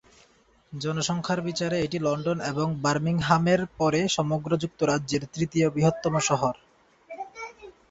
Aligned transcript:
জনসংখ্যার 0.73 1.39
বিচারে 1.41 1.77
এটি 1.81 1.97
লন্ডন 1.99 2.37
এবং 2.51 2.67
বার্মিংহামের 2.81 3.61
পরে 3.77 3.99
সমগ্র 4.09 4.51
যুক্তরাজ্যের 4.57 5.23
তৃতীয় 5.33 5.67
বৃহত্তম 5.69 6.13
শহর। 6.29 6.53